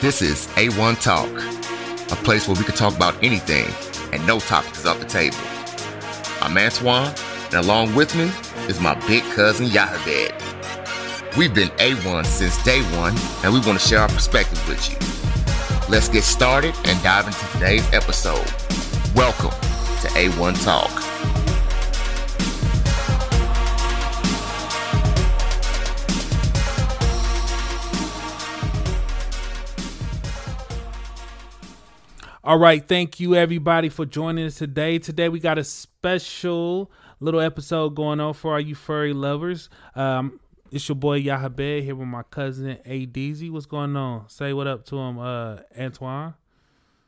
[0.00, 1.28] This is A1 Talk,
[2.10, 3.66] a place where we can talk about anything
[4.14, 5.36] and no topic is off the table.
[6.40, 7.14] I'm Antwaun,
[7.48, 8.32] and along with me
[8.66, 11.36] is my big cousin Yahebed.
[11.36, 13.14] We've been A1 since day one,
[13.44, 14.96] and we want to share our perspective with you.
[15.92, 18.50] Let's get started and dive into today's episode.
[19.14, 21.09] Welcome to A1 Talk.
[32.50, 34.98] All right, thank you everybody for joining us today.
[34.98, 39.70] Today we got a special little episode going on for all you furry lovers.
[39.94, 40.40] Um,
[40.72, 43.06] it's your boy Yahebed here with my cousin A.
[43.50, 44.28] What's going on?
[44.28, 46.34] Say what up to him, uh, Antwaun.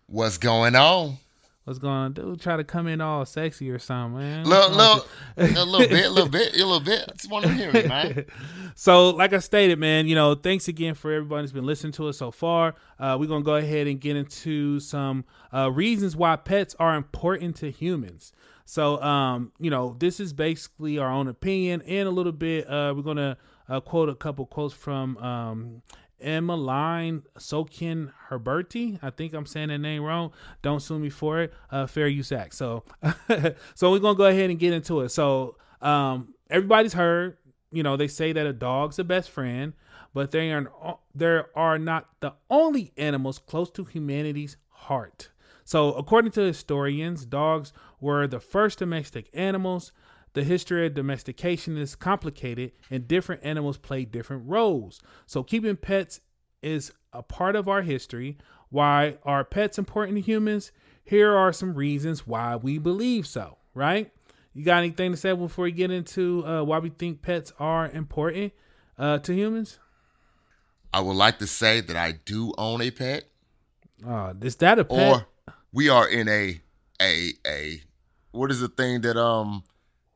[0.07, 1.19] What's going on?
[1.65, 2.41] What's going on, dude?
[2.41, 4.45] Try to come in all sexy or something, man.
[4.45, 7.05] Little, little, a little bit, a little bit, a little bit.
[7.09, 8.25] I just want to hear it, man.
[8.75, 12.09] so, like I stated, man, you know, thanks again for everybody who's been listening to
[12.09, 12.75] us so far.
[12.99, 17.55] Uh, we're gonna go ahead and get into some uh, reasons why pets are important
[17.57, 18.33] to humans.
[18.65, 22.69] So, um, you know, this is basically our own opinion and a little bit.
[22.69, 23.37] Uh, we're gonna
[23.69, 25.83] uh, quote a couple quotes from um,
[26.23, 28.99] Emmeline Sokin Herberti.
[29.03, 30.33] I think I'm saying that name wrong.
[30.63, 31.55] Don't sue me for it.
[31.71, 32.55] Uh, fair use act.
[32.55, 32.85] So,
[33.75, 35.11] so we're gonna go ahead and get into it.
[35.11, 37.37] So, um, everybody's heard.
[37.73, 39.73] You know, they say that a dog's the best friend,
[40.15, 45.31] but they are there are not the only animals close to humanity's heart.
[45.65, 49.93] So, according to historians, dogs were the first domestic animals.
[50.35, 55.01] The history of domestication is complicated, and different animals play different roles.
[55.27, 56.21] So, keeping pets
[56.63, 58.39] is a part of our history.
[58.71, 60.73] Why are pets important to humans?
[61.05, 64.11] Here are some reasons why we believe so, right?
[64.55, 67.91] You got anything to say before we get into uh, why we think pets are
[67.91, 68.53] important
[68.99, 69.79] uh, to humans?
[70.95, 73.25] I would like to say that I do own a pet.
[74.07, 75.13] Uh, is that a pet?
[75.13, 75.27] Or
[75.73, 76.61] we are in a
[77.01, 77.83] a a
[78.31, 79.65] what is the thing that um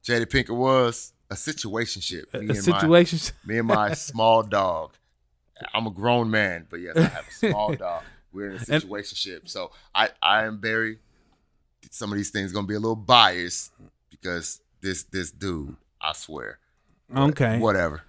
[0.06, 2.32] Jada Pinkett was a situationship.
[2.40, 3.34] Me a situation.
[3.44, 4.92] me and my small dog.
[5.74, 8.02] I'm a grown man, but yes, I have a small dog.
[8.32, 10.98] We're in a situationship, so I I am very.
[11.90, 13.72] Some of these things gonna be a little biased
[14.10, 16.58] because this this dude, I swear.
[17.14, 17.58] Okay.
[17.58, 18.02] Whatever.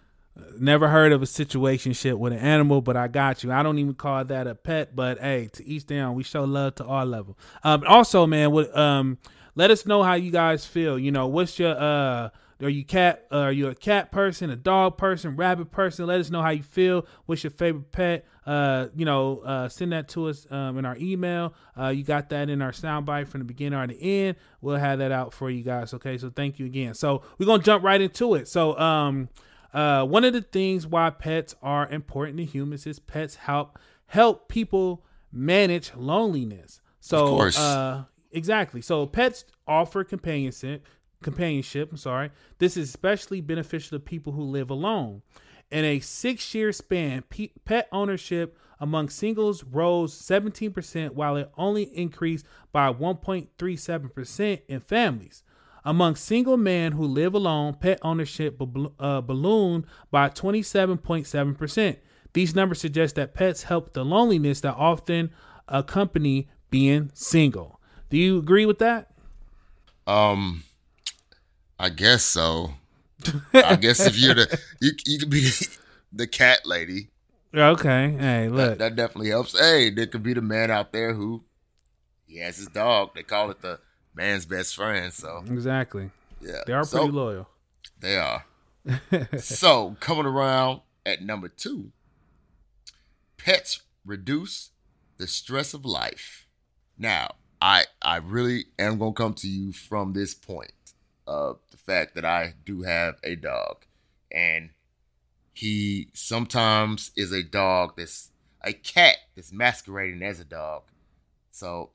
[0.59, 3.51] Never heard of a situation situationship with an animal, but I got you.
[3.51, 6.15] I don't even call that a pet, but hey, to each their own.
[6.15, 7.35] We show love to all them.
[7.63, 9.17] Um, also, man, with um
[9.57, 10.97] let us know how you guys feel.
[10.99, 12.29] You know, what's your uh
[12.61, 16.05] are you cat uh, are you a cat person, a dog person, rabbit person?
[16.07, 17.05] Let us know how you feel.
[17.25, 18.25] What's your favorite pet?
[18.45, 21.53] Uh, you know, uh, send that to us um, in our email.
[21.77, 24.37] Uh, you got that in our soundbite from the beginning or the end.
[24.61, 25.93] We'll have that out for you guys.
[25.93, 26.93] Okay, so thank you again.
[26.93, 28.47] So we're gonna jump right into it.
[28.47, 29.29] So um,
[29.73, 34.49] uh, one of the things why pets are important to humans is pets help help
[34.49, 36.81] people manage loneliness.
[36.99, 38.81] So of uh, Exactly.
[38.81, 40.85] So pets offer companionship.
[41.21, 41.91] Companionship.
[41.91, 42.31] I'm sorry.
[42.59, 45.21] This is especially beneficial to people who live alone.
[45.69, 47.23] In a six-year span,
[47.65, 55.43] pet ownership among singles rose 17%, while it only increased by 1.37% in families.
[55.83, 58.61] Among single men who live alone, pet ownership
[58.99, 61.97] uh, ballooned by 27.7%.
[62.33, 65.31] These numbers suggest that pets help the loneliness that often
[65.67, 67.76] accompany being single.
[68.09, 69.11] Do you agree with that?
[70.05, 70.63] Um,
[71.79, 72.71] I guess so.
[73.53, 75.49] I guess if you're the you you could be
[76.13, 77.09] the cat lady.
[77.53, 78.15] Okay.
[78.17, 78.77] Hey, look.
[78.77, 79.57] That, that, definitely helps.
[79.57, 81.43] Hey, there could be the man out there who
[82.25, 83.11] he has his dog.
[83.15, 83.79] They call it the
[84.13, 85.11] man's best friend.
[85.11, 86.11] So exactly.
[86.41, 86.61] Yeah.
[86.65, 87.49] They are so, pretty loyal.
[87.99, 88.45] They are.
[89.37, 91.91] so coming around at number two,
[93.37, 94.71] pets reduce
[95.17, 96.47] the stress of life.
[96.97, 100.71] Now, I I really am gonna come to you from this point
[101.25, 103.85] of the fact that I do have a dog,
[104.31, 104.69] and
[105.53, 108.29] he sometimes is a dog that's
[108.61, 110.83] a cat that's masquerading as a dog.
[111.51, 111.91] So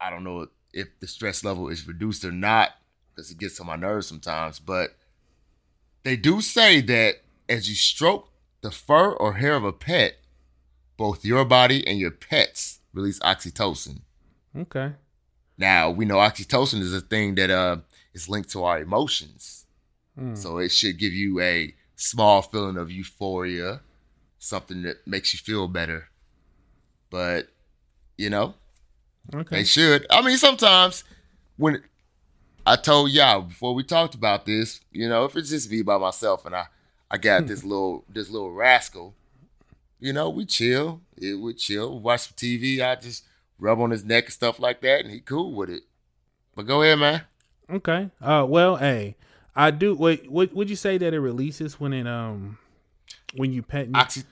[0.00, 2.70] I don't know if the stress level is reduced or not
[3.14, 4.58] because it gets on my nerves sometimes.
[4.58, 4.96] But
[6.02, 7.16] they do say that
[7.48, 8.28] as you stroke
[8.60, 10.18] the fur or hair of a pet,
[10.96, 14.00] both your body and your pets release oxytocin.
[14.56, 14.92] Okay.
[15.58, 17.78] Now we know oxytocin is a thing that uh
[18.14, 19.66] is linked to our emotions.
[20.18, 20.36] Mm.
[20.36, 23.80] So it should give you a small feeling of euphoria,
[24.38, 26.08] something that makes you feel better.
[27.10, 27.48] But
[28.16, 28.54] you know,
[29.34, 29.56] okay.
[29.56, 30.06] they should.
[30.10, 31.04] I mean, sometimes
[31.56, 31.82] when
[32.66, 35.98] I told y'all before we talked about this, you know, if it's just me by
[35.98, 36.66] myself and I
[37.10, 39.14] I got this little this little rascal
[40.02, 41.00] you know, we chill.
[41.16, 42.84] It would chill, watch some TV.
[42.84, 43.24] I just
[43.62, 45.84] rub on his neck and stuff like that, and he cool with it.
[46.54, 47.22] But go ahead, man.
[47.70, 48.10] Okay.
[48.20, 49.16] Uh, well, hey,
[49.56, 49.94] I do.
[49.94, 52.58] Wait, what would you say that it releases when it um
[53.34, 53.88] when you pet?
[53.94, 54.24] Oxy,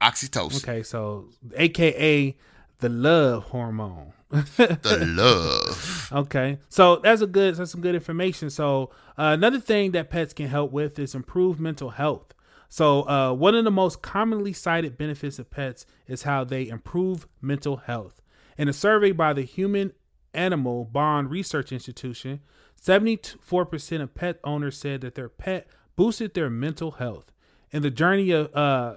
[0.00, 0.62] oxytocin.
[0.62, 2.36] Okay, so AKA
[2.78, 4.12] the love hormone.
[4.30, 5.98] the love.
[6.12, 7.56] Okay, so that's a good.
[7.56, 8.50] That's some good information.
[8.50, 12.34] So uh, another thing that pets can help with is improve mental health.
[12.68, 17.26] So uh, one of the most commonly cited benefits of pets is how they improve
[17.40, 18.20] mental health.
[18.58, 19.92] In a survey by the Human
[20.34, 22.40] Animal Bond Research Institution,
[22.80, 25.66] 74% of pet owners said that their pet
[25.96, 27.32] boosted their mental health.
[27.70, 28.96] In the journey of uh,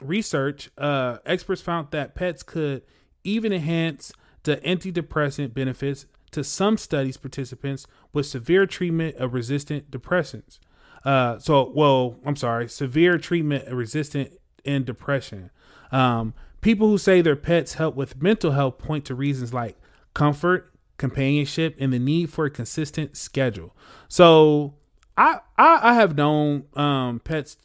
[0.00, 2.82] research, uh, experts found that pets could
[3.24, 4.12] even enhance
[4.42, 10.58] the antidepressant benefits to some studies participants with severe treatment of resistant depressants.
[11.04, 14.32] Uh, so, well, I'm sorry, severe treatment of resistant
[14.64, 15.50] in depression.
[15.90, 19.76] Um, people who say their pets help with mental health point to reasons like
[20.14, 23.76] comfort, companionship, and the need for a consistent schedule.
[24.08, 24.74] So,
[25.18, 27.58] I I, I have known um, pets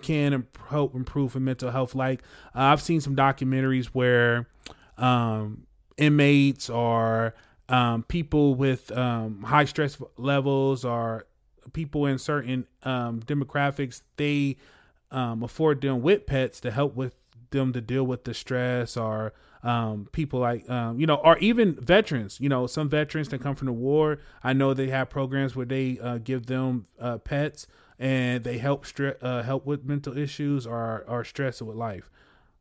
[0.00, 1.94] can help improve in mental health.
[1.94, 2.22] Like
[2.54, 4.48] uh, I've seen some documentaries where
[4.98, 5.66] um,
[5.96, 7.34] inmates or
[7.68, 11.26] um, people with um, high stress levels or
[11.72, 14.56] people in certain um, demographics they
[15.10, 17.14] um, afford them with pets to help with
[17.58, 21.74] them to deal with the stress or um, people like um, you know or even
[21.80, 25.56] veterans you know some veterans that come from the war i know they have programs
[25.56, 27.66] where they uh, give them uh, pets
[27.98, 32.10] and they help stre- uh, help with mental issues or or stress with life.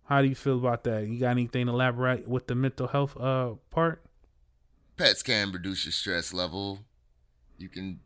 [0.06, 1.08] How do you feel about that?
[1.08, 4.04] You got anything to elaborate with the mental health uh, part?
[4.98, 6.80] Pets can reduce your stress level.
[7.58, 8.00] You can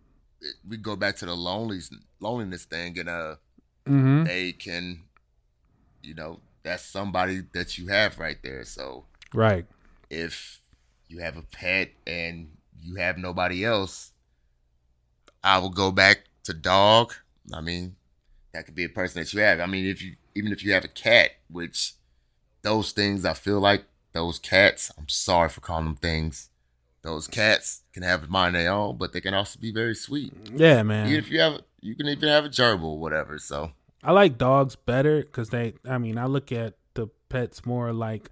[0.67, 3.35] we go back to the loneliness loneliness thing, and uh,
[3.85, 4.23] mm-hmm.
[4.23, 5.03] they can,
[6.01, 8.63] you know, that's somebody that you have right there.
[8.63, 9.65] So right,
[10.09, 10.59] if
[11.07, 12.49] you have a pet and
[12.81, 14.11] you have nobody else,
[15.43, 17.13] I will go back to dog.
[17.53, 17.95] I mean,
[18.53, 19.59] that could be a person that you have.
[19.59, 21.93] I mean, if you even if you have a cat, which
[22.61, 24.91] those things I feel like those cats.
[24.97, 26.49] I'm sorry for calling them things
[27.07, 29.95] those cats can have a mind of their own, but they can also be very
[29.95, 30.33] sweet.
[30.53, 31.07] Yeah, man.
[31.07, 33.39] Even if you have, you can even have a gerbil or whatever.
[33.39, 33.71] So
[34.03, 35.73] I like dogs better because they.
[35.85, 38.29] I mean, I look at the pets more like,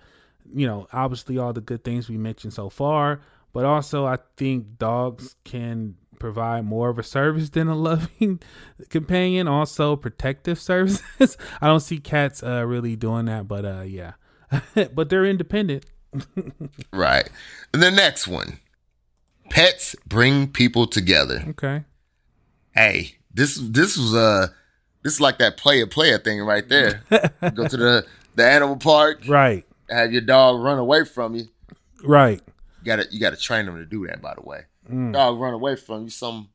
[0.53, 3.21] you know, obviously all the good things we mentioned so far,
[3.53, 8.39] but also I think dogs can provide more of a service than a loving
[8.89, 9.47] companion.
[9.47, 11.37] Also, protective services.
[11.61, 14.13] I don't see cats uh, really doing that, but uh, yeah,
[14.93, 15.85] but they're independent.
[16.93, 17.29] right.
[17.73, 18.59] The next one
[19.49, 21.43] pets bring people together.
[21.49, 21.83] Okay.
[22.73, 24.47] Hey, this this was uh
[25.05, 27.03] this is like that player player thing right there.
[27.53, 29.21] Go to the the animal park.
[29.27, 29.63] Right.
[29.87, 31.47] Have your dog run away from you.
[32.03, 32.41] Right.
[32.79, 34.61] You gotta you gotta train them to do that, by the way.
[34.89, 35.13] Mm.
[35.13, 36.49] Dog run away from you, some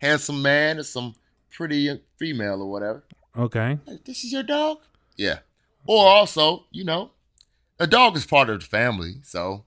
[0.00, 1.16] handsome man or some
[1.50, 3.02] pretty female or whatever.
[3.36, 3.76] Okay.
[3.86, 4.78] Like, this is your dog?
[5.16, 5.40] Yeah.
[5.84, 7.10] Or also, you know,
[7.80, 9.64] a dog is part of the family, so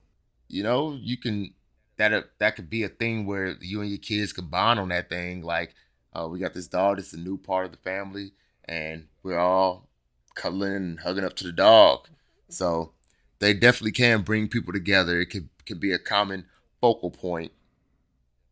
[0.47, 1.53] you know you can
[1.97, 5.09] that that could be a thing where you and your kids could bond on that
[5.09, 5.41] thing.
[5.41, 5.75] Like,
[6.13, 6.99] uh, we got this dog.
[6.99, 8.31] It's a new part of the family,
[8.65, 9.87] and we're all
[10.35, 12.07] cuddling and hugging up to the dog.
[12.49, 12.91] So
[13.39, 15.19] they definitely can bring people together.
[15.19, 16.45] It could can be a common
[16.79, 17.51] focal point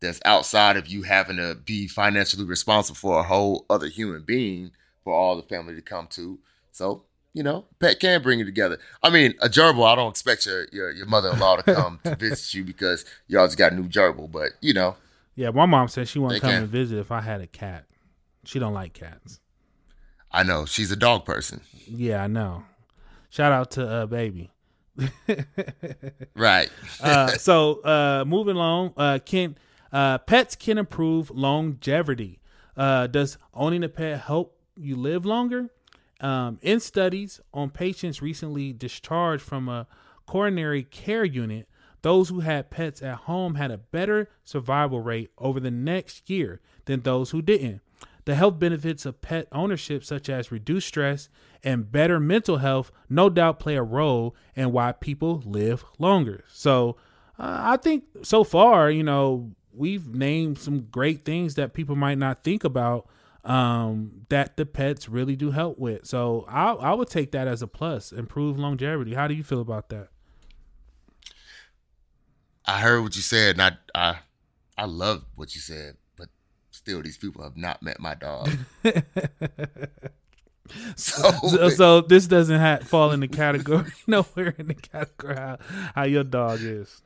[0.00, 4.70] that's outside of you having to be financially responsible for a whole other human being
[5.04, 6.38] for all the family to come to.
[6.72, 8.78] So you know, pet can bring you together.
[9.04, 12.00] I mean, a gerbil, I don't expect your your, your mother in law to come
[12.04, 14.96] to visit you because y'all just got a new gerbil, but you know.
[15.40, 16.62] Yeah, my mom said she want to come can.
[16.64, 17.86] and visit if I had a cat.
[18.44, 19.40] She don't like cats.
[20.30, 21.62] I know she's a dog person.
[21.88, 22.64] Yeah, I know.
[23.30, 24.50] Shout out to uh, baby.
[26.36, 26.68] right.
[27.02, 29.56] uh, so uh, moving along, uh, can
[29.90, 32.38] uh, pets can improve longevity.
[32.76, 35.70] Uh, does owning a pet help you live longer?
[36.20, 39.86] Um, in studies on patients recently discharged from a
[40.26, 41.66] coronary care unit,
[42.02, 46.60] those who had pets at home had a better survival rate over the next year
[46.86, 47.80] than those who didn't.
[48.24, 51.28] The health benefits of pet ownership, such as reduced stress
[51.64, 56.44] and better mental health, no doubt play a role in why people live longer.
[56.52, 56.96] So,
[57.38, 62.18] uh, I think so far, you know, we've named some great things that people might
[62.18, 63.08] not think about
[63.44, 66.06] um, that the pets really do help with.
[66.06, 69.14] So I I would take that as a plus, improve longevity.
[69.14, 70.08] How do you feel about that?
[72.74, 74.18] I heard what you said, and I I
[74.78, 76.28] I love what you said, but
[76.70, 78.50] still, these people have not met my dog.
[80.94, 85.58] So, So, so this doesn't ha- fall in the category nowhere in the category how,
[85.96, 87.02] how your dog is.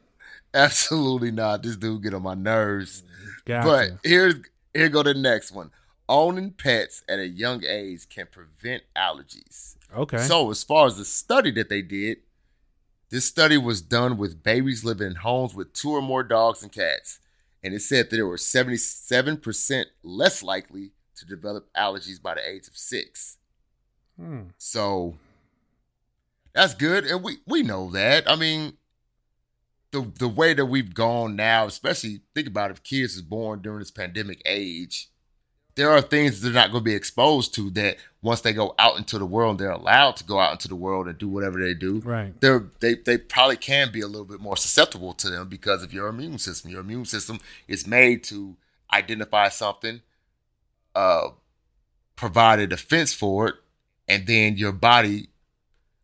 [0.52, 1.62] absolutely not.
[1.62, 3.02] This dude get on my nerves.
[3.46, 3.66] Gotcha.
[3.66, 4.34] But here's
[4.74, 5.70] here go the next one.
[6.10, 9.76] Owning pets at a young age can prevent allergies.
[9.96, 10.18] okay.
[10.18, 12.18] So, as far as the study that they did,
[13.14, 16.72] this study was done with babies living in homes with two or more dogs and
[16.72, 17.20] cats.
[17.62, 22.66] And it said that they were 77% less likely to develop allergies by the age
[22.66, 23.38] of six.
[24.18, 24.46] Hmm.
[24.58, 25.14] So
[26.54, 27.04] that's good.
[27.04, 28.28] And we, we know that.
[28.28, 28.78] I mean,
[29.92, 33.78] the the way that we've gone now, especially think about if kids is born during
[33.78, 35.08] this pandemic age,
[35.76, 38.96] there are things they're not going to be exposed to that once they go out
[38.96, 41.74] into the world, they're allowed to go out into the world and do whatever they
[41.74, 42.00] do.
[42.00, 42.38] Right.
[42.40, 45.92] They're, they they probably can be a little bit more susceptible to them because of
[45.92, 46.70] your immune system.
[46.70, 48.56] Your immune system is made to
[48.92, 50.00] identify something,
[50.94, 51.30] uh,
[52.14, 53.54] provide a defense for it,
[54.06, 55.28] and then your body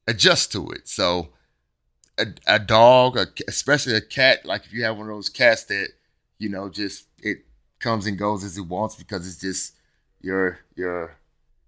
[0.07, 0.89] adjusts to it.
[0.89, 1.29] So,
[2.19, 5.65] a, a dog, a, especially a cat, like if you have one of those cats
[5.65, 5.91] that
[6.39, 7.45] you know just it
[7.81, 9.75] comes and goes as he wants because it's just
[10.21, 11.17] your your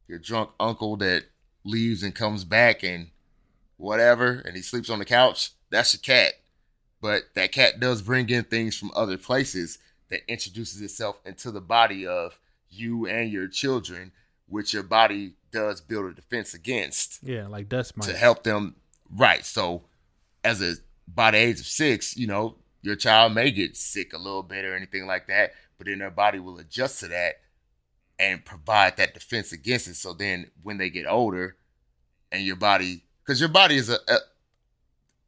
[0.09, 1.25] your drunk uncle that
[1.64, 3.09] leaves and comes back and
[3.76, 5.50] whatever, and he sleeps on the couch.
[5.71, 6.35] That's a cat,
[7.00, 9.78] but that cat does bring in things from other places
[10.11, 12.38] that introduces itself into the body of
[12.69, 14.12] you and your children,
[14.49, 18.09] which your body does build a defense against Yeah, like dust mites.
[18.09, 18.76] to help them
[19.14, 19.45] right.
[19.45, 19.83] So
[20.45, 20.75] as a
[21.09, 24.64] by the age of six, you know, your child may get sick a little bit
[24.64, 27.40] or anything like that, but then their body will adjust to that
[28.16, 29.96] and provide that defense against it.
[29.96, 31.56] So then when they get older
[32.30, 34.18] and your body because your body is a, a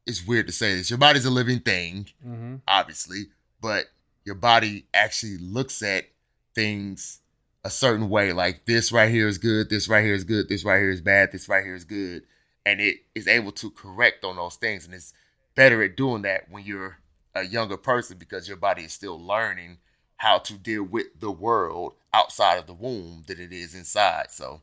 [0.05, 2.55] it's weird to say this, your body's a living thing, Mm-hmm.
[2.69, 3.25] obviously,
[3.61, 3.85] but
[4.23, 6.05] your body actually looks at
[6.53, 7.19] things
[7.65, 8.31] a certain way.
[8.31, 11.01] Like this right here is good, this right here is good, this right here is
[11.01, 12.23] bad, this right here is good.
[12.65, 14.85] And it is able to correct on those things.
[14.85, 15.11] And it's
[15.53, 16.97] better at doing that when you're
[17.33, 19.79] a younger person because your body is still learning
[20.17, 24.31] how to deal with the world outside of the womb than it is inside.
[24.31, 24.61] So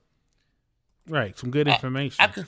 [1.09, 1.37] Right.
[1.37, 2.23] Some good information.
[2.23, 2.47] I could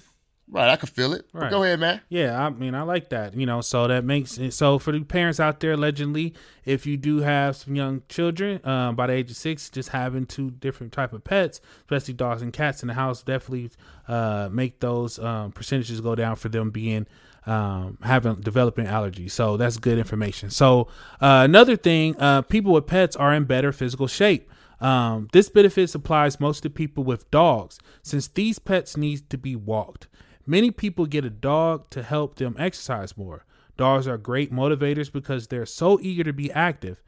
[0.48, 1.26] right, I could feel it.
[1.32, 1.50] Right.
[1.50, 2.00] go ahead, man.
[2.08, 3.34] Yeah, I mean, I like that.
[3.34, 6.34] You know, so that makes it so for the parents out there, allegedly,
[6.64, 10.26] if you do have some young children um, by the age of six, just having
[10.26, 13.70] two different type of pets, especially dogs and cats in the house, definitely
[14.06, 17.06] uh, make those um, percentages go down for them being
[17.46, 19.32] um, having developing allergies.
[19.32, 20.50] So that's good information.
[20.50, 20.88] So
[21.20, 24.50] uh, another thing, uh, people with pets are in better physical shape.
[24.80, 29.56] Um, this benefit applies most to people with dogs, since these pets need to be
[29.56, 30.08] walked.
[30.46, 33.46] Many people get a dog to help them exercise more.
[33.76, 37.02] Dogs are great motivators because they're so eager to be active.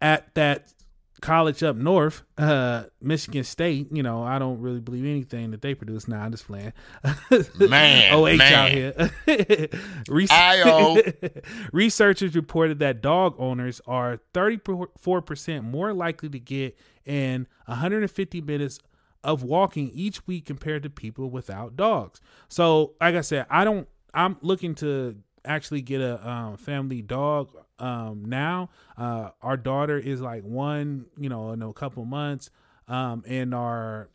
[0.00, 0.72] At that
[1.20, 5.74] college up north, uh, Michigan State, you know, I don't really believe anything that they
[5.74, 6.08] produce.
[6.08, 6.72] Nah, I'm just playing.
[7.58, 8.52] Man, OH man.
[8.52, 9.70] out here.
[10.30, 10.98] I-O.
[11.72, 18.78] Researchers reported that dog owners are 34% more likely to get in 150 minutes
[19.24, 22.20] of walking each week compared to people without dogs.
[22.48, 23.88] So, like I said, I don't.
[24.14, 25.16] I'm looking to
[25.48, 28.70] actually get a um, family dog um, now.
[28.96, 32.50] Uh, our daughter is like one, you know, in a couple months,
[32.86, 34.08] um, and our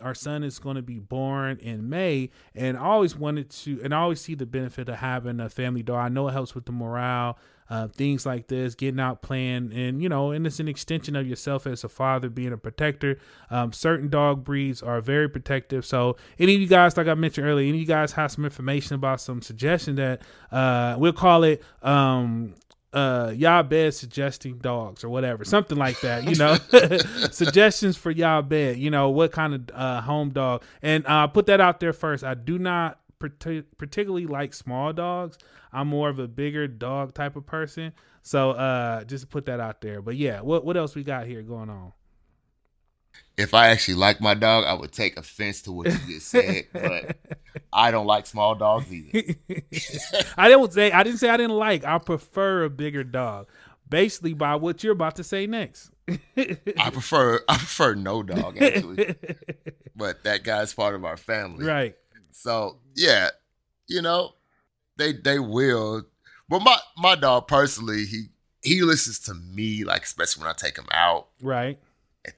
[0.00, 3.94] our son is going to be born in May, and I always wanted to, and
[3.94, 5.98] I always see the benefit of having a family dog.
[5.98, 7.38] I know it helps with the morale,
[7.70, 11.26] uh, things like this, getting out playing, and you know, and it's an extension of
[11.26, 13.18] yourself as a father, being a protector.
[13.48, 15.86] Um, certain dog breeds are very protective.
[15.86, 18.44] So, any of you guys, like I mentioned earlier, any of you guys have some
[18.44, 21.62] information about some suggestion that uh, we'll call it.
[21.82, 22.54] Um,
[22.92, 26.56] uh y'all bed suggesting dogs or whatever something like that you know
[27.30, 31.46] suggestions for y'all bed you know what kind of uh home dog and uh put
[31.46, 35.36] that out there first i do not particularly like small dogs
[35.72, 37.92] i'm more of a bigger dog type of person.
[38.22, 40.02] So uh just put that out there.
[40.02, 41.92] But yeah what what else we got here going on?
[43.36, 46.66] If I actually like my dog, I would take offense to what you just said,
[46.72, 47.16] but
[47.72, 49.34] I don't like small dogs either.
[50.36, 51.84] i didn't say i didn't say i didn't like.
[51.84, 53.48] I prefer a bigger dog.
[53.88, 55.90] Basically by what you're about to say next.
[56.08, 59.14] I prefer I prefer no dog actually,
[59.96, 61.64] but that guy's part of our family.
[61.64, 61.96] right
[62.32, 63.30] So yeah,
[63.86, 64.34] you know,
[64.96, 66.04] they they will.
[66.48, 68.26] But my my dog personally, he
[68.62, 71.78] he listens to me like especially when I take him out right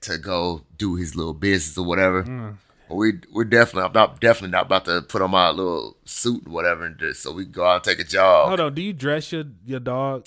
[0.01, 2.23] to go do his little business or whatever.
[2.23, 2.57] Mm.
[2.89, 6.47] But we we're definitely I'm not definitely not about to put on my little suit
[6.47, 8.47] or whatever and just so we go out and take a jog.
[8.47, 10.25] hold on do you dress your your dog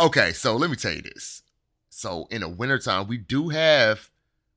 [0.00, 1.42] Okay, so let me tell you this.
[1.88, 4.10] So in the wintertime, we do have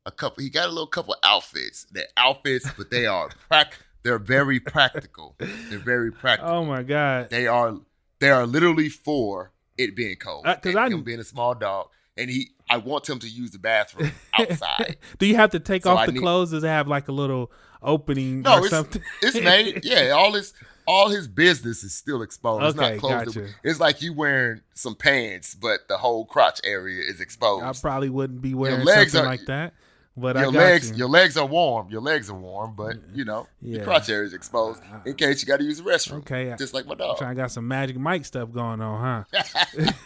[0.08, 0.44] a couple.
[0.44, 1.86] He got a little couple outfits.
[1.92, 3.78] They're outfits, but they are prac.
[4.04, 5.36] They're very practical.
[5.38, 6.54] They're very practical.
[6.54, 7.30] Oh my god.
[7.30, 7.76] They are.
[8.20, 10.48] They are literally for it being cold.
[10.48, 12.50] Uh, because and I- him being a small dog, and he.
[12.70, 14.98] I want him to use the bathroom outside.
[15.20, 16.52] Do you have to take So off I the need- clothes?
[16.52, 17.50] Does it have like a little
[17.82, 19.02] opening No, or it's something?
[19.22, 19.82] it's made.
[19.86, 20.54] Yeah, all his
[20.86, 22.66] all his business is still exposed.
[22.66, 23.36] it's Okay, not closed.
[23.38, 23.48] gotcha.
[23.64, 27.64] It's like you wearing some pants, but the whole crotch area is exposed.
[27.64, 29.74] I probably wouldn't be wearing something are- like that.
[30.20, 30.96] But I your legs, you.
[30.98, 31.90] your legs are warm.
[31.92, 33.76] Your legs are warm, but you know Yeah.
[33.78, 36.18] your crotch area is exposed in case you got to use the restroom.
[36.20, 37.20] Okay, I- just like my dog.
[37.20, 39.44] trying got some magic Mike stuff going on, huh?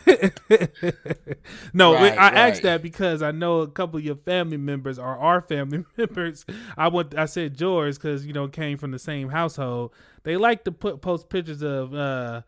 [1.74, 5.18] no, Right, I asked that because I know a couple of your family members are
[5.18, 6.46] our family members.
[6.78, 9.94] I went, I said George because you know came from the same household.
[10.24, 12.42] They like to put post pictures of uh,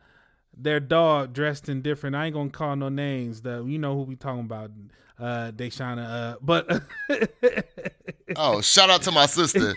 [0.55, 2.15] their dog dressed in different.
[2.15, 3.41] I ain't gonna call no names.
[3.41, 4.71] The you know who we talking about,
[5.19, 6.05] uh, Deshana.
[6.05, 6.81] Uh, but
[8.35, 9.75] Oh, shout out to my sister.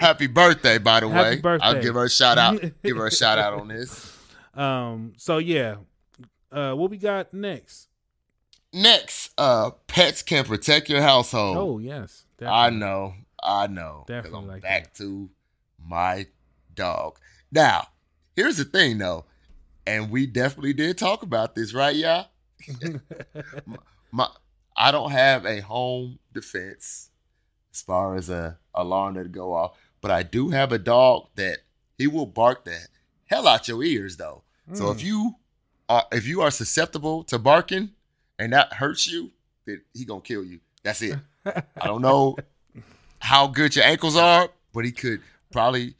[0.00, 1.40] Happy birthday, by the Happy way.
[1.40, 1.66] birthday.
[1.66, 2.60] I'll give her a shout out.
[2.82, 4.16] give her a shout out on this.
[4.54, 5.76] um, so yeah,
[6.52, 7.88] uh, what we got next?
[8.72, 11.56] Next, uh, pets can protect your household.
[11.56, 14.04] Oh yes, I know, I know.
[14.06, 15.30] Definitely I'm like back to
[15.82, 16.26] my
[16.74, 17.18] dog.
[17.50, 17.86] Now,
[18.34, 19.24] here's the thing, though,
[19.86, 22.26] and we definitely did talk about this, right, y'all?
[24.12, 24.28] my,
[24.76, 27.10] I don't have a home defense
[27.72, 31.58] as far as a alarm that go off, but I do have a dog that
[31.98, 32.78] he will bark the
[33.26, 34.42] hell out your ears, though.
[34.72, 35.04] So if Mm.
[35.04, 35.36] you
[35.88, 37.90] are if you are susceptible to barking
[38.38, 39.30] and that hurts you,
[39.64, 40.60] then he gonna kill you.
[40.82, 41.18] That's it.
[41.44, 42.36] I don't know
[43.20, 45.20] how good your ankles are, but he could
[45.52, 45.94] probably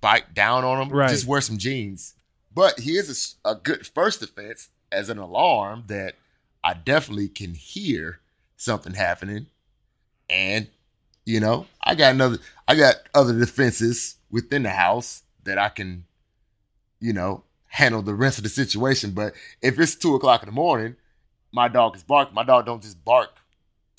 [0.00, 0.96] bite down on them.
[0.96, 1.10] Right.
[1.10, 2.13] Just wear some jeans.
[2.54, 6.14] But he is a a, good first defense as an alarm that
[6.62, 8.20] I definitely can hear
[8.56, 9.46] something happening.
[10.30, 10.68] And,
[11.26, 16.04] you know, I got another, I got other defenses within the house that I can,
[17.00, 19.10] you know, handle the rest of the situation.
[19.10, 20.96] But if it's two o'clock in the morning,
[21.52, 22.34] my dog is barking.
[22.34, 23.30] My dog don't just bark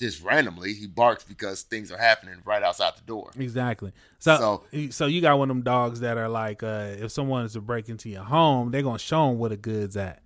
[0.00, 0.72] just randomly.
[0.74, 3.30] He barks because things are happening right outside the door.
[3.38, 3.92] Exactly.
[4.18, 7.44] So, So- so, you got one of them dogs that are like, uh, if someone
[7.46, 10.22] is to break into your home, they're gonna show them where the goods at.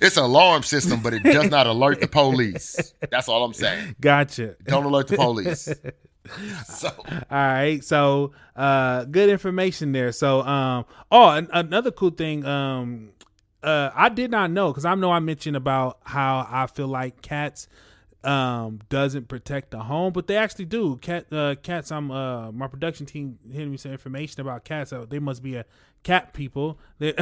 [0.00, 2.92] It's an alarm system, but it does not alert the police.
[3.10, 3.96] That's all I'm saying.
[4.00, 4.56] Gotcha.
[4.64, 5.68] Don't alert the police.
[6.66, 7.82] So All right.
[7.82, 10.12] So, uh, good information there.
[10.12, 13.10] So, um, oh, an- another cool thing, um,
[13.62, 17.22] uh, I did not know because I know I mentioned about how I feel like
[17.22, 17.66] cats
[18.28, 20.96] um doesn't protect the home but they actually do.
[20.96, 25.18] Cat uh cats i'm uh my production team hitting me some information about cats they
[25.18, 25.64] must be a
[26.02, 26.78] cat people.
[26.98, 27.14] They-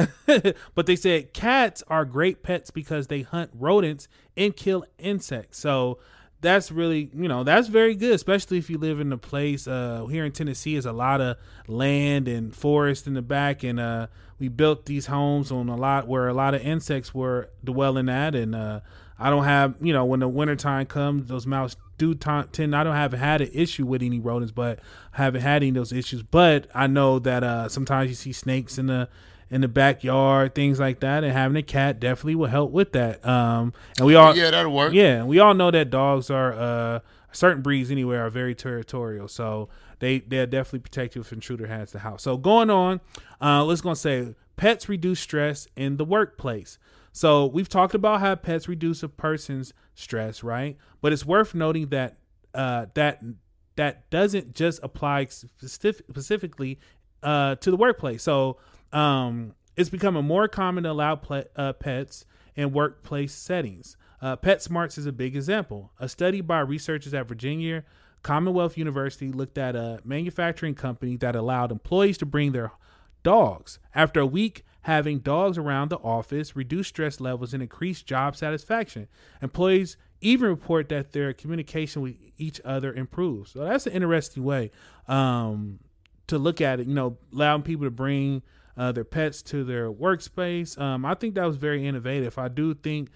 [0.75, 5.57] but they said cats are great pets because they hunt rodents and kill insects.
[5.59, 5.99] So
[6.39, 10.05] that's really you know that's very good especially if you live in a place uh
[10.05, 11.35] here in tennessee is a lot of
[11.67, 14.05] land and forest in the back and uh
[14.37, 18.35] we built these homes on a lot where a lot of insects were dwelling at
[18.35, 18.79] and uh
[19.19, 22.83] i don't have you know when the wintertime comes those mouse do t- tend i
[22.83, 24.79] don't have had an issue with any rodents but
[25.13, 28.31] I haven't had any of those issues but i know that uh sometimes you see
[28.31, 29.09] snakes in the
[29.49, 33.25] in the backyard things like that and having a cat definitely will help with that
[33.25, 34.93] um and we all yeah, that'll work.
[34.93, 36.99] yeah, we all know that dogs are uh
[37.31, 39.27] certain breeds anyway are very territorial.
[39.27, 42.23] So they they'll definitely protect you if an intruder has the house.
[42.23, 42.99] So going on,
[43.41, 46.77] uh let's gonna say pets reduce stress in the workplace.
[47.11, 50.77] So we've talked about how pets reduce a person's stress, right?
[51.01, 52.17] But it's worth noting that
[52.53, 53.21] uh that
[53.75, 56.79] that doesn't just apply specific, specifically
[57.23, 58.23] uh, to the workplace.
[58.23, 58.57] So
[58.91, 61.21] um, it's becoming more common to allow
[61.55, 63.95] uh, pets in workplace settings.
[64.21, 65.91] Uh, PetSmarts is a big example.
[65.99, 67.83] A study by researchers at Virginia
[68.23, 72.71] Commonwealth University looked at a manufacturing company that allowed employees to bring their
[73.23, 73.79] dogs.
[73.93, 79.05] After a week, having dogs around the office reduce stress levels and increase job satisfaction.
[79.41, 83.51] Employees even report that their communication with each other improves.
[83.51, 84.71] So that's an interesting way
[85.09, 85.79] um,
[86.27, 86.87] to look at it.
[86.87, 88.43] You know, allowing people to bring
[88.77, 90.79] uh, their pets to their workspace.
[90.79, 92.37] Um, I think that was very innovative.
[92.37, 93.09] I do think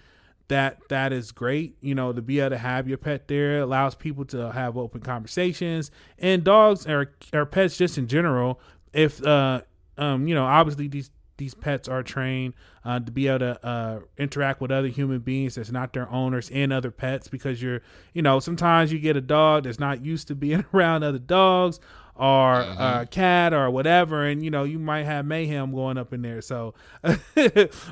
[0.48, 1.78] that that is great.
[1.80, 5.00] You know, to be able to have your pet there allows people to have open
[5.00, 5.90] conversations.
[6.18, 8.60] And dogs or or pets just in general,
[8.92, 9.62] if uh
[9.96, 11.10] um you know obviously these
[11.42, 15.56] these pets are trained uh, to be able to uh, interact with other human beings
[15.56, 17.80] that's not their owners and other pets because you're
[18.12, 21.80] you know sometimes you get a dog that's not used to being around other dogs
[22.14, 26.22] or a cat or whatever and you know you might have mayhem going up in
[26.22, 26.74] there so.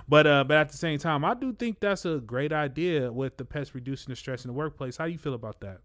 [0.09, 3.37] But uh but at the same time i do think that's a great idea with
[3.37, 4.97] the pets reducing the stress in the workplace.
[4.97, 5.81] How do you feel about that?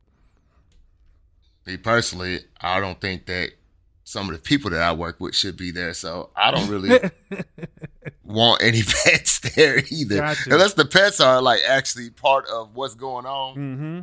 [1.65, 3.51] Me personally, I don't think that
[4.05, 5.93] some of the people that I work with should be there.
[5.93, 6.99] So I don't really
[8.23, 10.17] want any pets there either.
[10.17, 10.53] Gotcha.
[10.53, 13.55] Unless the pets are like actually part of what's going on.
[13.57, 13.99] mm-hmm.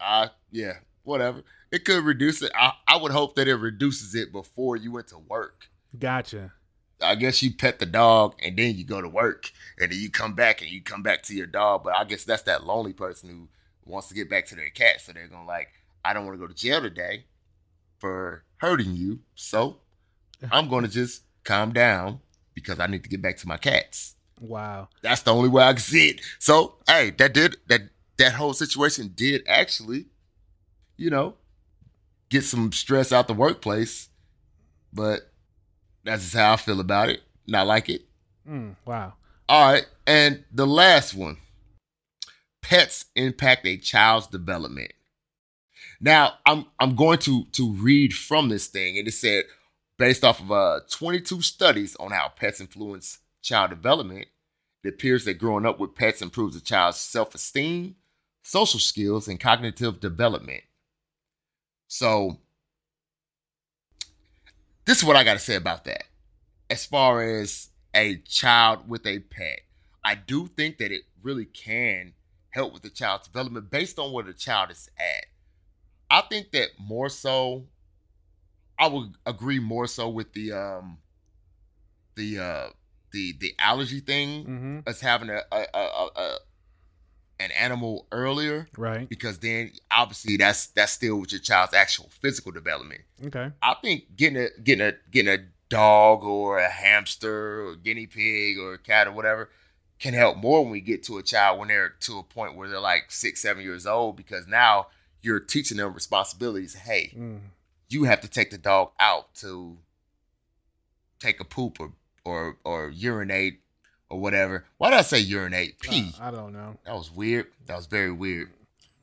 [0.00, 1.42] I yeah, whatever.
[1.72, 2.52] It could reduce it.
[2.54, 5.68] I, I would hope that it reduces it before you went to work.
[5.98, 6.52] Gotcha.
[7.02, 10.10] I guess you pet the dog and then you go to work and then you
[10.10, 11.82] come back and you come back to your dog.
[11.82, 13.48] But I guess that's that lonely person who
[13.84, 15.00] wants to get back to their cat.
[15.00, 15.70] So they're gonna like,
[16.04, 17.24] I don't want to go to jail today
[18.66, 19.20] hurting you.
[19.34, 19.78] So
[20.50, 22.20] I'm gonna just calm down
[22.54, 24.16] because I need to get back to my cats.
[24.40, 24.88] Wow.
[25.02, 26.20] That's the only way I can see it.
[26.38, 27.82] So hey, that did that
[28.18, 30.06] that whole situation did actually,
[30.96, 31.34] you know,
[32.28, 34.08] get some stress out the workplace.
[34.92, 35.30] But
[36.04, 37.20] that's just how I feel about it.
[37.46, 38.02] Not like it.
[38.48, 39.14] Mm, wow.
[39.48, 41.38] All right, and the last one.
[42.62, 44.90] Pets impact a child's development.
[46.00, 49.44] Now, I'm I'm going to to read from this thing, and it said,
[49.98, 54.26] based off of uh 22 studies on how pets influence child development,
[54.84, 57.96] it appears that growing up with pets improves a child's self-esteem,
[58.42, 60.62] social skills, and cognitive development.
[61.88, 62.38] So,
[64.84, 66.04] this is what I got to say about that.
[66.68, 69.60] As far as a child with a pet,
[70.04, 72.12] I do think that it really can
[72.50, 75.26] help with the child's development based on where the child is at.
[76.10, 77.64] I think that more so,
[78.78, 80.98] I would agree more so with the um
[82.14, 82.68] the uh
[83.12, 84.78] the the allergy thing Mm-hmm.
[84.86, 86.38] as having a, a, a, a, a
[87.38, 89.06] an animal earlier Right.
[89.08, 93.02] because then obviously that's that's still with your child's actual physical development.
[93.26, 93.50] Okay.
[93.62, 98.58] I think getting a getting a getting a dog or a hamster or guinea pig
[98.58, 99.50] or a cat or whatever
[99.98, 102.68] can help more when we get to a child when they're to a point where
[102.68, 104.86] they're like six, seven years old because now
[105.26, 106.74] you're teaching them responsibilities.
[106.74, 107.40] Hey, Mm.
[107.88, 109.76] you have to take the dog out to
[111.20, 111.92] take a poop or
[112.24, 113.60] or or urinate
[114.08, 114.64] or whatever.
[114.78, 115.80] Why did I say urinate?
[115.80, 116.12] Pee.
[116.20, 116.78] Uh, I don't know.
[116.84, 117.46] That was weird.
[117.66, 118.50] That was very weird.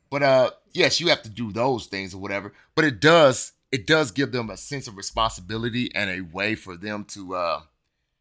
[0.09, 2.53] But uh yes, you have to do those things or whatever.
[2.75, 6.77] But it does it does give them a sense of responsibility and a way for
[6.77, 7.61] them to uh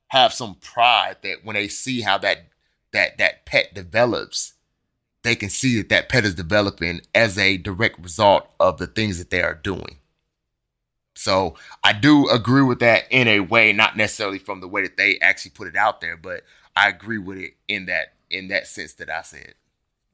[0.09, 2.49] have some pride that when they see how that
[2.93, 4.55] that that pet develops,
[5.23, 9.19] they can see that that pet is developing as a direct result of the things
[9.19, 9.99] that they are doing.
[11.15, 11.55] So
[11.85, 15.19] I do agree with that in a way, not necessarily from the way that they
[15.21, 16.43] actually put it out there, but
[16.75, 19.55] I agree with it in that in that sense that I said.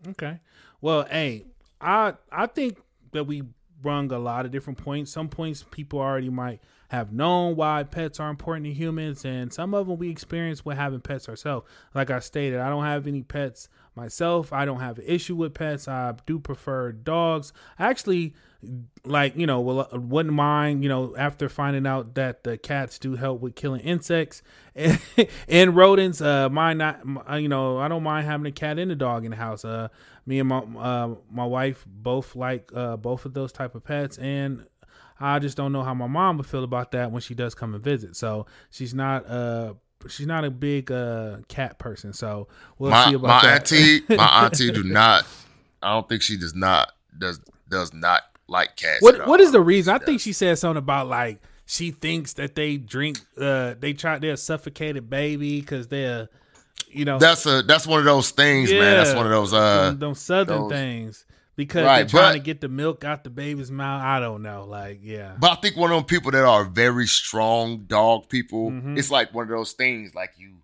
[0.09, 0.41] Okay.
[0.81, 1.47] Well, hey,
[1.81, 2.79] I I think
[3.13, 3.43] that we
[3.81, 5.13] brung a lot of different points.
[5.13, 9.75] Some points people already might have known why pets are important to humans, and some
[9.75, 11.67] of them we experience with having pets ourselves.
[11.95, 14.53] Like I stated, I don't have any pets myself.
[14.53, 15.87] I don't have an issue with pets.
[15.87, 17.53] I do prefer dogs.
[17.79, 18.35] I actually
[19.05, 23.15] like you know well wouldn't mind you know after finding out that the cats do
[23.15, 24.43] help with killing insects
[25.49, 28.91] and rodents uh mind not uh, you know i don't mind having a cat and
[28.91, 29.87] a dog in the house uh
[30.27, 34.19] me and my uh my wife both like uh both of those type of pets
[34.19, 34.67] and
[35.21, 37.75] i just don't know how my mom would feel about that when she does come
[37.75, 39.75] and visit so she's not uh
[40.09, 42.47] she's not a big uh cat person so
[42.79, 45.27] we'll my see about my that auntie, my auntie do not.
[45.83, 49.03] I don't think she does not does does not like cats.
[49.03, 49.41] What at all.
[49.41, 49.95] is the reason?
[49.95, 54.19] I think she said something about like she thinks that they drink uh they try
[54.19, 56.29] they're a suffocated baby because they're
[56.91, 58.97] you know That's a that's one of those things, man.
[58.97, 61.27] That's one of those uh them southern those- things
[61.59, 64.01] because Right, they're trying but- to get the milk out the baby's mouth.
[64.01, 67.07] I don't know, like yeah, But I think one of them people that are very
[67.09, 68.97] strong dog people, Mhm.
[68.97, 70.55] it's like one of those things like you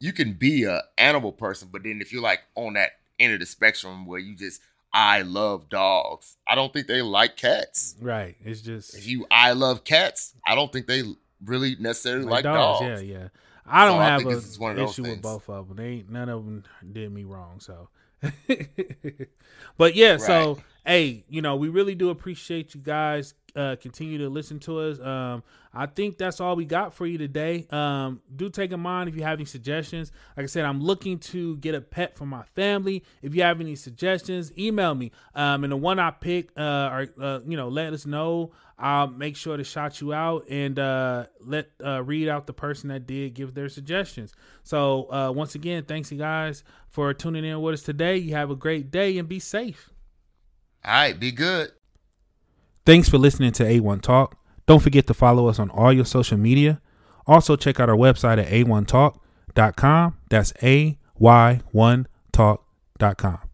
[0.00, 3.40] you can be a animal person, but then if you're like on that end of
[3.40, 4.60] the spectrum where you just
[4.92, 7.94] I love dogs, I don't think they like cats.
[8.00, 8.36] right.
[8.44, 11.02] It's just If you I love cats, I don't think they
[11.44, 12.82] really necessarily like, dogs.
[12.84, 13.28] Yeah, yeah.
[13.66, 14.32] I don't So have think
[14.78, 15.76] a issue with both of them.
[15.76, 17.60] They ain't none of them did me wrong.
[17.60, 17.90] So,
[19.76, 20.16] but yeah.
[20.16, 23.34] So hey, you know, we really do appreciate you guys.
[23.58, 25.00] Uh, continue to listen to us.
[25.00, 25.42] Um,
[25.74, 27.66] I think that's all we got for you today.
[27.70, 30.12] Um, do take in mind if you have any suggestions.
[30.36, 33.02] Like I said, I'm looking to get a pet for my family.
[33.20, 35.10] If you have any suggestions, email me.
[35.34, 38.52] Um, and the one I pick, uh, or uh, you know, let us know.
[38.78, 42.90] I'll make sure to shout you out and uh, let uh, read out the person
[42.90, 44.32] that did give their suggestions.
[44.62, 48.18] So uh, once again, thanks you guys for tuning in with us today.
[48.18, 49.90] You have a great day and be safe.
[50.84, 51.72] All right, be good.
[52.88, 54.38] Thanks for listening to A1 Talk.
[54.64, 56.80] Don't forget to follow us on all your social media.
[57.26, 60.16] Also, check out our website at a1talk.com.
[60.30, 63.47] That's A Y1talk.com.